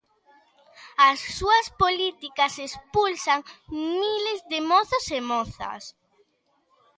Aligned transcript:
As 1.09 1.19
súas 1.37 1.65
políticas 1.81 2.53
expulsan 2.67 3.39
miles 4.01 4.39
de 4.51 4.59
mozos 4.71 5.05
e 5.07 5.11
de 5.15 5.19
mozas. 5.31 5.83